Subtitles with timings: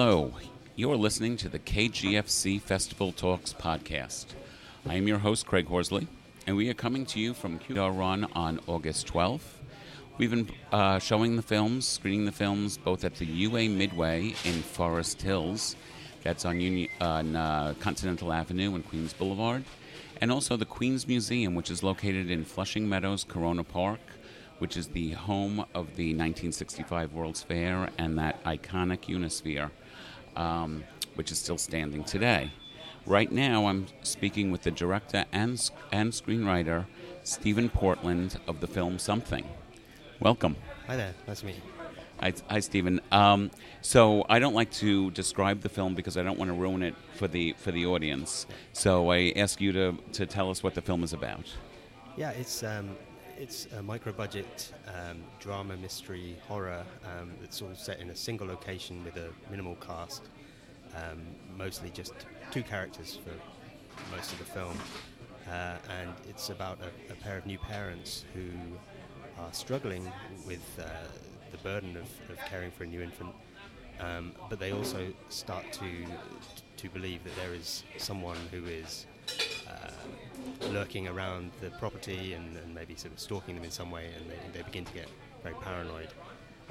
[0.00, 0.32] Hello,
[0.76, 4.26] you are listening to the KGFC Festival Talks podcast.
[4.86, 6.06] I am your host, Craig Horsley,
[6.46, 9.58] and we are coming to you from QR Run on August 12th.
[10.16, 14.62] We've been uh, showing the films, screening the films, both at the UA Midway in
[14.62, 15.74] Forest Hills,
[16.22, 19.64] that's on, on uh, Continental Avenue and Queens Boulevard,
[20.20, 23.98] and also the Queens Museum, which is located in Flushing Meadows, Corona Park,
[24.58, 29.70] which is the home of the 1965 World's Fair and that iconic Unisphere,
[30.38, 30.84] um,
[31.16, 32.50] which is still standing today.
[33.04, 36.86] Right now, I'm speaking with the director and, and screenwriter,
[37.24, 39.44] Stephen Portland, of the film Something.
[40.20, 40.56] Welcome.
[40.86, 41.14] Hi there.
[41.26, 41.62] Nice to meet you.
[42.20, 43.00] Hi, hi Stephen.
[43.12, 46.82] Um, so I don't like to describe the film because I don't want to ruin
[46.82, 48.46] it for the for the audience.
[48.72, 51.44] So I ask you to, to tell us what the film is about.
[52.16, 52.96] Yeah, it's um,
[53.38, 56.82] it's a micro-budget um, drama, mystery, horror.
[57.04, 60.22] Um, it's all set in a single location with a minimal cast.
[60.96, 61.22] Um,
[61.56, 62.14] mostly just
[62.50, 64.76] two characters for most of the film,
[65.48, 68.48] uh, and it's about a, a, pair of new parents who
[69.40, 70.10] are struggling
[70.46, 70.88] with uh,
[71.52, 73.34] the burden of, of, caring for a new infant.
[74.00, 76.06] Um, but they also start to
[76.78, 79.06] to believe that there is someone who is
[80.70, 84.30] lurking around the property and, and, maybe sort of stalking them in some way, and
[84.30, 85.08] they, they begin to get
[85.42, 86.08] very paranoid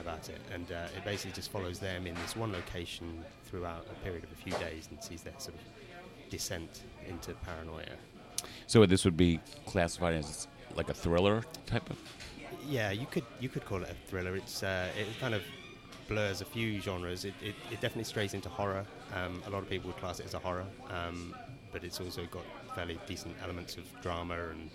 [0.00, 0.40] about it.
[0.52, 4.32] And uh, it basically just follows them in this one location throughout a period of
[4.32, 7.96] a few days and sees their sort of descent into paranoia.
[8.66, 11.98] So this would be classified as like a thriller type of.
[12.68, 14.36] Yeah, you could you could call it a thriller.
[14.36, 15.42] It's uh, it kind of
[16.08, 17.24] blurs a few genres.
[17.24, 18.84] It, it, it definitely strays into horror.
[19.14, 21.34] Um, a lot of people would class it as a horror, um,
[21.76, 22.42] but it's also got
[22.74, 24.70] fairly decent elements of drama and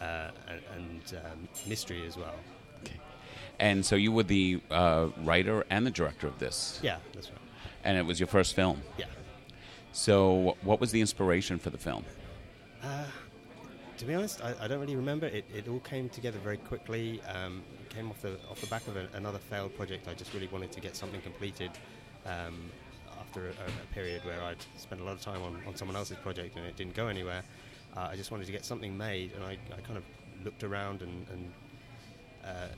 [0.00, 0.30] uh,
[0.74, 2.34] and, um, mystery as well.
[2.82, 2.96] Okay.
[3.60, 6.80] And so you were the uh, writer and the director of this.
[6.82, 7.38] Yeah, that's right.
[7.84, 8.82] And it was your first film.
[8.98, 9.04] Yeah.
[9.92, 12.04] So what was the inspiration for the film?
[12.82, 13.04] Uh,
[13.98, 15.26] to be honest, I, I, don't really remember.
[15.26, 17.20] It, it all came together very quickly.
[17.32, 20.08] Um, it came off the off the back of a, another failed project.
[20.08, 21.70] I just really wanted to get something completed
[22.26, 22.58] um,
[23.20, 26.16] after a, a, period where I'd spent a lot of time on, on someone else's
[26.18, 27.42] project and it didn't go anywhere.
[27.96, 30.04] Uh, I just wanted to get something made, and I, I kind of
[30.44, 31.52] looked around and, and
[32.44, 32.68] uh,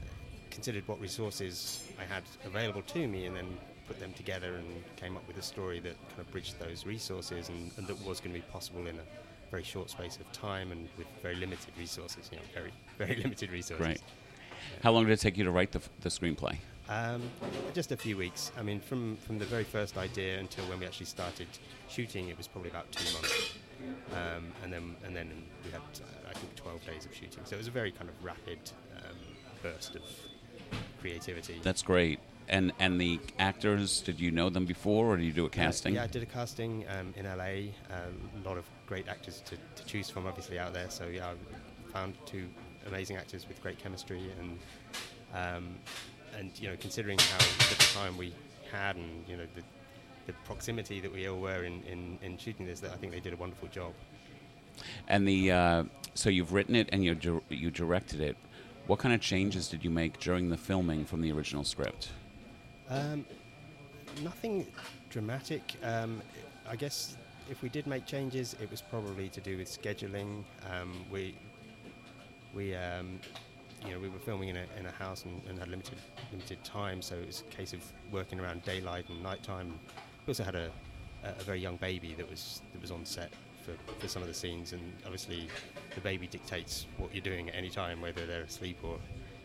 [0.50, 3.46] considered what resources I had available to me, and then
[3.86, 4.66] put them together and
[4.96, 8.20] came up with a story that kind of bridged those resources and, and that was
[8.20, 9.02] going to be possible in a
[9.50, 12.30] very short space of time and with very limited resources.
[12.30, 13.84] You know, very very limited resources.
[13.84, 14.00] Right.
[14.00, 14.82] Yeah.
[14.82, 16.56] How long did it take you to write the, the screenplay?
[16.88, 17.22] Um,
[17.74, 18.52] just a few weeks.
[18.58, 21.46] I mean, from, from the very first idea until when we actually started
[21.88, 23.54] shooting, it was probably about two months.
[24.12, 25.30] Um, and then and then
[25.64, 27.44] we had, uh, I think, 12 days of shooting.
[27.44, 28.58] So it was a very kind of rapid
[28.96, 29.16] um,
[29.62, 30.02] burst of
[31.00, 31.60] creativity.
[31.62, 32.20] That's great.
[32.48, 35.94] And and the actors, did you know them before, or did you do a casting?
[35.96, 37.72] Uh, yeah, I did a casting um, in LA.
[37.90, 40.90] Um, a lot of great actors to, to choose from, obviously out there.
[40.90, 42.46] So yeah, I found two
[42.86, 44.58] amazing actors with great chemistry, and
[45.34, 45.74] um,
[46.38, 48.32] and you know, considering how little time we
[48.70, 49.62] had, and you know, the,
[50.26, 53.20] the proximity that we all were in, in, in shooting this, that I think they
[53.20, 53.92] did a wonderful job.
[55.08, 55.84] And the uh,
[56.14, 58.36] so you've written it and you you directed it.
[58.86, 62.10] What kind of changes did you make during the filming from the original script?
[62.88, 63.24] Um,
[64.22, 64.66] nothing
[65.08, 65.74] dramatic.
[65.84, 66.20] Um,
[66.68, 67.16] I guess
[67.50, 70.42] if we did make changes, it was probably to do with scheduling.
[70.70, 71.34] Um, we
[72.54, 73.20] we um,
[73.84, 75.98] you know we were filming in a, in a house and, and, had limited
[76.30, 79.78] limited time, so it was a case of working around daylight and nighttime.
[80.26, 80.70] We also had a,
[81.24, 83.32] a very young baby that was that was on set
[83.62, 85.48] for, for some of the scenes, and obviously
[85.94, 88.98] the baby dictates what you're doing at any time, whether they're asleep or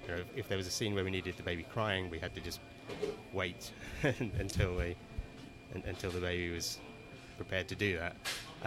[0.07, 2.33] you know, if there was a scene where we needed the baby crying, we had
[2.35, 2.59] to just
[3.33, 3.71] wait
[4.39, 4.95] until we
[5.85, 6.79] until the baby was
[7.35, 8.15] prepared to do that.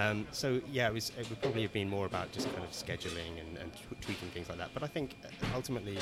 [0.00, 2.70] Um, so yeah, it, was, it would probably have been more about just kind of
[2.70, 4.70] scheduling and, and tweaking things like that.
[4.72, 5.98] But I think uh, ultimately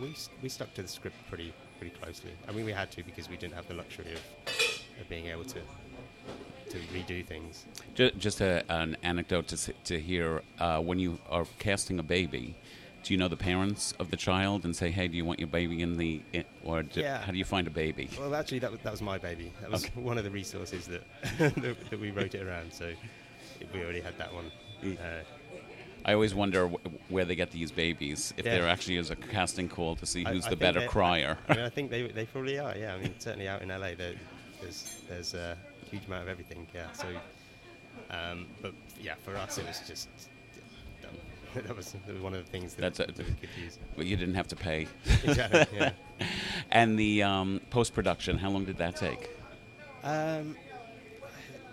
[0.00, 2.30] we we stuck to the script pretty pretty closely.
[2.48, 4.20] I mean, we had to because we didn't have the luxury of,
[5.00, 5.60] of being able to
[6.70, 7.66] to redo things.
[7.94, 12.56] Just a, an anecdote to to hear uh, when you are casting a baby
[13.02, 15.48] do you know the parents of the child and say, "Hey, do you want your
[15.48, 17.22] baby in the?" In, or do, yeah.
[17.22, 18.10] how do you find a baby?
[18.18, 19.52] Well, actually, that was, that was my baby.
[19.62, 19.92] That was okay.
[20.00, 21.02] one of the resources that,
[21.38, 22.72] that, that we wrote it around.
[22.72, 22.92] So
[23.72, 24.50] we already had that one.
[24.84, 25.22] Uh,
[26.04, 28.32] I always wonder wh- where they get these babies.
[28.36, 28.58] If yeah.
[28.58, 31.36] there actually is a casting call to see who's I, I the better crier.
[31.48, 32.76] I, I, mean, I think they they probably are.
[32.76, 35.56] Yeah, I mean, certainly out in LA, there's there's a
[35.90, 36.66] huge amount of everything.
[36.74, 37.06] Yeah, so.
[38.10, 40.08] Um, but yeah, for us, it was just
[41.54, 43.78] that, was, that, was, one of the things that, That's a, that we could use.
[43.96, 44.86] Well, you didn't have to pay.
[45.24, 45.66] exactly.
[45.76, 45.92] Yeah.
[46.70, 49.30] and the um, post production, how long did that take?
[50.02, 50.56] Um,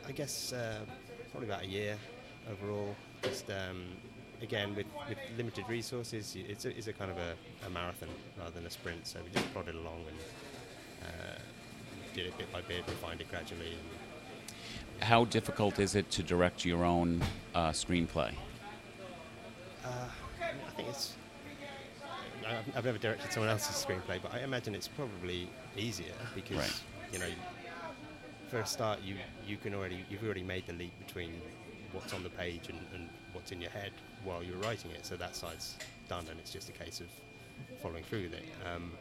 [0.07, 0.79] I guess uh,
[1.37, 1.95] probably about a year
[2.51, 2.95] overall.
[3.21, 3.83] Just um,
[4.41, 7.33] again with, with limited resources, it's a, it's a kind of a,
[7.67, 9.05] a marathon rather than a sprint.
[9.05, 10.17] So we just plodded along and
[11.07, 11.39] uh,
[12.15, 13.73] did it bit by bit, refined it gradually.
[13.73, 17.21] And, How difficult is it to direct your own
[17.53, 18.33] uh, screenplay?
[19.85, 19.89] uh,
[20.41, 21.13] I think it's.
[22.47, 26.81] I've, I've never directed someone else's screenplay, but I imagine it's probably easier because Right.
[27.13, 27.25] you know,
[28.47, 29.15] for a start, you
[29.45, 31.33] you can already you've already made the leap between
[31.91, 33.91] what's on the page and, and what's in your head
[34.23, 35.05] while you're writing it.
[35.05, 35.77] So that side's
[36.09, 37.07] done, and it's just a case of
[37.81, 38.45] following through with it.
[38.65, 38.91] Um,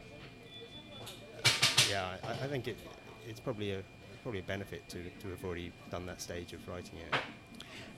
[1.89, 2.77] yeah, I, I think it
[3.27, 3.83] it's probably a
[4.23, 7.19] probably a benefit to, to have already done that stage of writing it.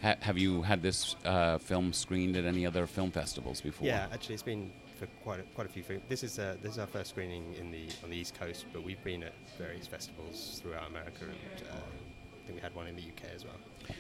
[0.02, 3.88] Ha- have you had this uh, film screened at any other film festivals before?
[3.88, 5.84] Yeah, actually, it's been for quite a, quite a few.
[6.10, 8.84] This is uh, this is our first screening in the on the East Coast, but
[8.84, 12.96] we've been at various festivals throughout America, and uh, I think we had one in
[12.96, 13.56] the UK as well.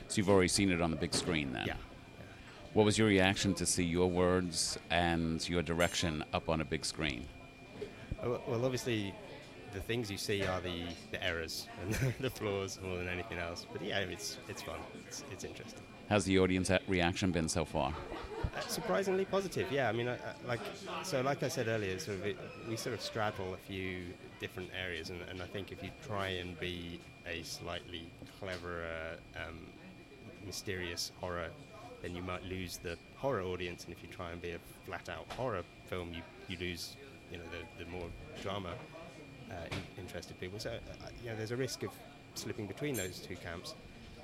[0.08, 1.68] So you've already seen it on the big screen then?
[1.68, 1.76] Yeah.
[2.74, 6.86] What was your reaction to see your words and your direction up on a big
[6.86, 7.26] screen?
[8.24, 9.14] Well, obviously,
[9.74, 13.66] the things you see are the, the errors and the flaws more than anything else.
[13.72, 14.80] But yeah, it's it's fun.
[15.08, 15.82] It's, it's interesting.
[16.10, 17.94] How's the audience reaction been so far?
[18.44, 19.90] Uh, surprisingly positive, yeah.
[19.90, 20.60] I mean, I, I, like
[21.04, 22.38] so, like I said earlier, sort of it,
[22.68, 24.06] we sort of straddle a few
[24.40, 29.68] different areas, and, and I think if you try and be a slightly cleverer, um,
[30.46, 31.50] mysterious horror,
[32.02, 35.26] then you might lose the horror audience, and if you try and be a flat-out
[35.34, 36.96] horror film, you, you lose,
[37.32, 38.08] you know, the, the more
[38.42, 38.74] drama
[39.72, 40.60] in, interested people.
[40.60, 41.92] So, uh, you know, there's a risk of
[42.36, 43.76] slipping between those two camps.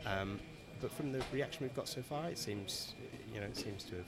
[0.06, 0.40] Um,
[0.82, 2.94] but from the reaction we've got so far, it seems,
[3.34, 4.06] you know, it seems to have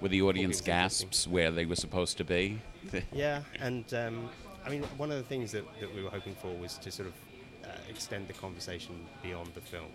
[0.00, 2.60] Were the audience gasps where they were supposed to be?
[3.12, 4.28] Yeah, and um,
[4.66, 7.08] I mean, one of the things that, that we were hoping for was to sort
[7.08, 7.14] of
[7.64, 9.86] uh, extend the conversation beyond the film.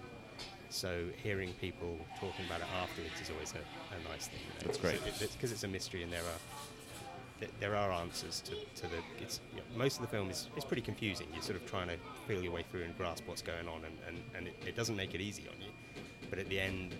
[0.69, 4.39] So hearing people talking about it afterwards is always a, a nice thing.
[4.41, 4.65] you know.
[4.65, 5.03] That's great.
[5.03, 6.39] Because it's, it's a mystery, and there are
[7.39, 8.51] th- there are answers to,
[8.81, 8.97] to the.
[9.19, 11.27] It's you know, most of the film is, is pretty confusing.
[11.33, 11.97] You're sort of trying to
[12.27, 14.95] feel your way through and grasp what's going on, and, and, and it, it doesn't
[14.95, 15.69] make it easy on you.
[16.29, 16.95] But at the end,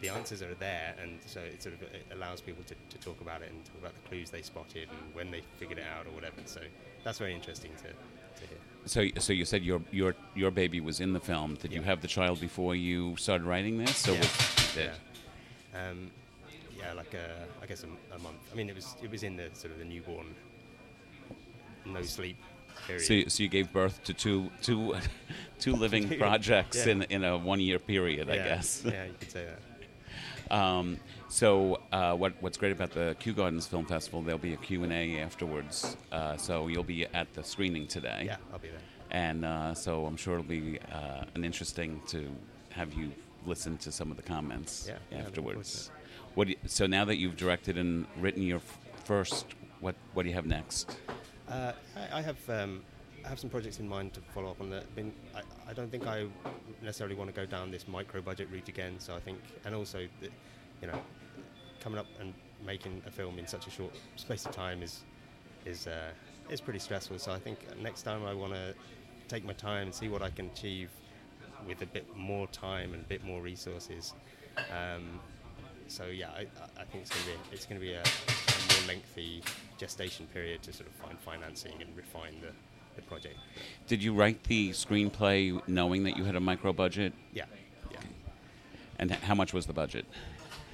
[0.00, 3.20] the answers are there, and so it sort of it allows people to, to talk
[3.20, 6.06] about it and talk about the clues they spotted and when they figured it out
[6.06, 6.36] or whatever.
[6.44, 6.60] So
[7.04, 8.58] that's very interesting to, to hear.
[8.86, 11.54] So, so you said your your your baby was in the film.
[11.56, 13.96] Did you have the child before you started writing this?
[13.96, 14.18] So yeah.
[14.18, 14.92] was, yeah.
[15.74, 16.10] Um,
[16.78, 18.36] yeah, like a, I guess a, a month.
[18.52, 20.34] I mean, it was it was in the sort of the newborn,
[21.84, 22.36] no sleep
[22.86, 23.04] period.
[23.04, 24.94] So, you- so you gave birth to two two
[25.58, 26.92] two living projects Yeah.
[26.92, 28.82] in in a one year period, I guess.
[28.84, 29.60] yeah, you could say that.
[30.48, 34.56] Um, so uh, what, what's great about the Kew Gardens Film Festival, there'll be a
[34.56, 35.96] Q&A afterwards.
[36.12, 38.22] Uh, so you'll be at the screening today.
[38.26, 38.78] Yeah, I'll be there.
[39.10, 42.28] And uh, so I'm sure it'll be uh, an interesting to
[42.70, 43.10] have you
[43.44, 45.90] listen to some of the comments Yeah, yeah, looking forward to afterwards.
[46.36, 48.60] What you, so now that you've directed and written your
[49.04, 49.46] first,
[49.80, 50.98] what, what do you have next?
[51.48, 52.82] Uh, I, I have um,
[53.24, 54.84] I have some projects in mind to follow up on that.
[54.98, 56.26] I, I, I don't think I
[56.82, 58.96] necessarily want to go down this micro budget route again.
[58.98, 60.28] So I think, and also, the,
[60.82, 61.00] you know,
[61.80, 62.34] coming up and
[62.66, 65.04] making a film in such a short space of time is
[65.64, 66.10] is uh,
[66.50, 67.18] is pretty stressful.
[67.18, 68.74] So I think next time I want to
[69.26, 70.90] take my time and see what I can achieve
[71.66, 74.12] with a bit more time and a bit more resources.
[74.70, 75.18] Um,
[75.88, 76.46] so yeah, I,
[76.80, 79.42] I- think it's going to be it's going to be a, a more lengthy
[79.78, 82.52] gestation period to sort of find financing and refine the,
[82.96, 83.36] the project.
[83.54, 87.12] But Did you write the screenplay knowing that you had a micro budget?
[87.32, 87.44] yeah,
[87.90, 87.98] yeah.
[88.98, 90.06] And h- how much was the budget?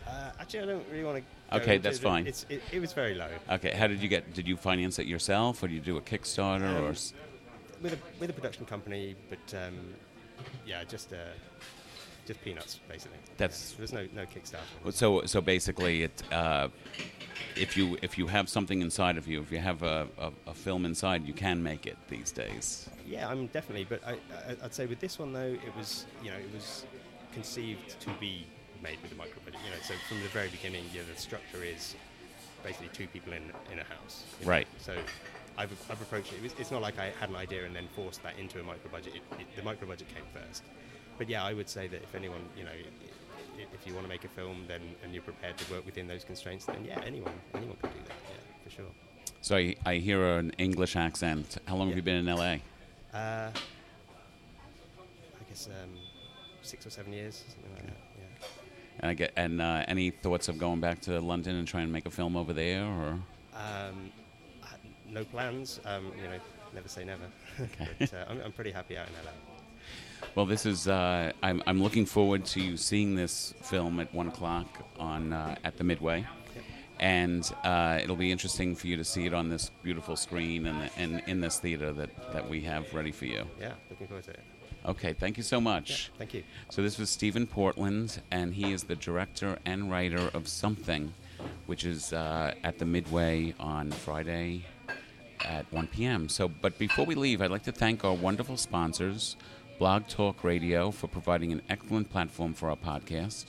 [0.07, 1.57] Uh, actually, I don't really want to.
[1.57, 2.27] Okay, that's fine.
[2.27, 3.29] It's, it, it was very low.
[3.51, 4.33] Okay, how did you get?
[4.35, 6.87] Did you finance it yourself, or did you do a Kickstarter, or?
[6.87, 7.15] Um, s-
[7.83, 9.75] with a with a production company, but um,
[10.67, 11.17] yeah, just uh,
[12.27, 13.19] just peanuts basically.
[13.37, 14.93] That's- there's no no Kickstarter.
[14.93, 16.69] So, so basically, it uh,
[17.57, 20.55] if you if you have something inside of you, if you have a, a, a
[20.55, 22.89] film inside, you can make it these days.
[23.07, 23.85] Yeah, I'm definitely.
[23.89, 26.85] But I, I, I'd say with this one though, it was you know it was
[27.33, 28.47] conceived to be
[28.83, 29.61] made with a micro budget.
[29.65, 31.95] You know, so from the very beginning, you know, the structure is
[32.63, 34.25] basically two people in in a house.
[34.41, 34.51] you know.
[34.53, 34.67] Right.
[34.79, 34.97] So.
[35.59, 36.55] I've, I've approached it.
[36.59, 39.17] it's not like I had an idea and then forced that into a micro budget.
[39.17, 40.63] It, it, the micro budget came first.
[41.19, 42.71] But yeah, I would say that if anyone, you know,
[43.59, 46.25] if you want to make a film, then and you're prepared to work within those
[46.25, 48.17] constraints, then yeah, anyone anyone can do that.
[48.29, 48.91] Yeah, for sure.
[49.41, 51.59] So I, I hear an English accent.
[51.67, 52.57] How long have you been in LA?
[53.13, 53.53] Uh, I
[55.49, 55.91] guess um,
[56.63, 57.97] six or seven years, something like that.
[58.19, 58.47] Yeah.
[59.01, 61.93] And I get and uh, any thoughts of going back to London and trying to
[61.93, 63.19] make a film over there, or
[63.55, 64.11] Um,
[65.11, 65.81] no plans.
[65.85, 66.39] Um, you know,
[66.75, 67.25] never say never.
[67.61, 67.89] Okay.
[67.99, 69.33] but uh, I'm, I'm pretty happy out in LA.
[70.35, 70.89] Well, this is.
[70.89, 74.67] Uh, I'm, I'm looking forward to seeing this film at one o'clock
[74.99, 76.25] on uh, at the Midway,
[77.01, 80.91] and uh, it'll be interesting for you to see it on this beautiful screen and,
[80.97, 83.45] and in this theater that, that we have ready for you.
[83.61, 84.41] Yeah, looking forward to it.
[84.87, 86.11] Okay, thank you so Yeah, much.
[86.19, 86.43] thank you.
[86.71, 91.13] So this was Stephen Portland, and he is the director and writer of Something,
[91.67, 94.65] which is uh, at the Midway on Friday
[95.45, 96.29] at 1 p.m.
[96.29, 99.37] So, but before we leave, I'd like to thank our wonderful sponsors,
[99.79, 103.47] Blog Talk Radio, for providing an excellent platform for our podcast.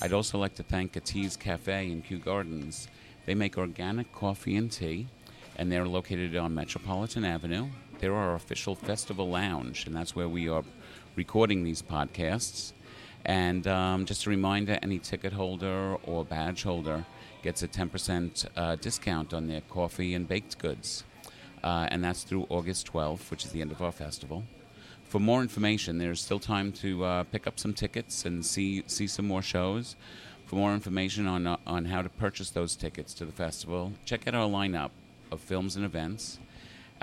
[0.00, 2.88] I'd also like to thank Gatiz Cafe in Kew Gardens.
[3.26, 5.08] They make organic coffee and tea,
[5.56, 7.68] and they're located on Metropolitan Avenue.
[7.98, 10.62] They're our official festival lounge, and that's where we are
[11.16, 12.72] recording these podcasts.
[13.24, 17.04] And um, just a reminder any ticket holder or badge holder
[17.42, 21.04] gets a 10% uh, discount on their coffee and baked goods.
[21.62, 24.44] Uh, and that's through August 12th, which is the end of our festival.
[25.12, 29.06] For more information, there's still time to uh, pick up some tickets and see, see
[29.06, 29.94] some more shows.
[30.46, 34.26] For more information on, uh, on how to purchase those tickets to the festival, check
[34.26, 34.88] out our lineup
[35.30, 36.38] of films and events.